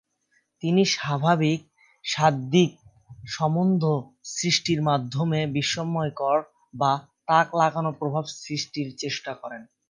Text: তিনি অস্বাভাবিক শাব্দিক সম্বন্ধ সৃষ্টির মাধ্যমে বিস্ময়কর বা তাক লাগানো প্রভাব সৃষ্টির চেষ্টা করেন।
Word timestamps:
তিনি 0.63 0.81
অস্বাভাবিক 0.87 1.59
শাব্দিক 2.05 2.71
সম্বন্ধ 3.29 3.83
সৃষ্টির 4.35 4.79
মাধ্যমে 4.81 5.39
বিস্ময়কর 5.55 6.37
বা 6.73 6.91
তাক 7.27 7.47
লাগানো 7.55 7.89
প্রভাব 7.99 8.23
সৃষ্টির 8.41 8.87
চেষ্টা 8.97 9.31
করেন। 9.33 9.61